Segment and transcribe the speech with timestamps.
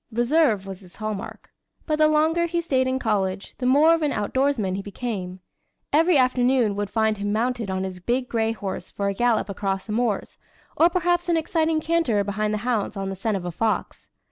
[0.11, 1.51] Reserve was his hallmark.
[1.85, 5.41] But the longer he stayed in college, the more of an outdoorsman he became.
[5.93, 9.85] Every afternoon would find him mounted on his big gray horse for a gallop across
[9.85, 10.39] the moors,
[10.75, 14.07] or perhaps an exciting canter behind the hounds on the scent of a fox.